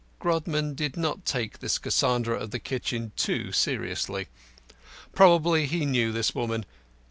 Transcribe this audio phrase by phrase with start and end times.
[0.19, 4.29] Grodman did not take this Cassandra of the kitchen too seriously.
[5.13, 6.65] Probably he knew his woman.